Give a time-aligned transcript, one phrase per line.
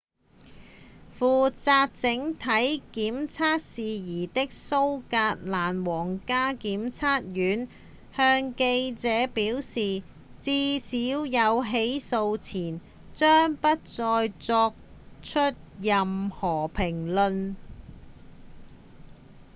[1.19, 5.15] 負責整體檢察事宜的蘇格
[5.47, 7.67] 蘭皇家檢察院
[8.17, 10.01] 向記者表示
[10.41, 12.81] 至少在起訴前
[13.13, 14.73] 將不再做
[15.21, 15.37] 出
[15.79, 17.55] 任何評論